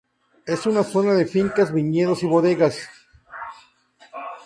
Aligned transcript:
Es 0.47 0.65
una 0.65 0.83
zona 0.83 1.13
de 1.13 1.27
fincas, 1.27 1.71
viñedos 1.71 2.23
y 2.23 2.25
bodegas. 2.25 2.89